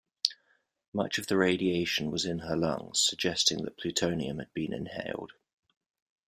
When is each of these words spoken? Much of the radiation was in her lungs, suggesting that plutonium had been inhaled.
Much 0.93 1.19
of 1.19 1.27
the 1.27 1.37
radiation 1.37 2.09
was 2.09 2.25
in 2.25 2.39
her 2.39 2.55
lungs, 2.57 2.99
suggesting 2.99 3.61
that 3.63 3.77
plutonium 3.77 4.39
had 4.39 4.51
been 4.51 4.73
inhaled. 4.73 5.33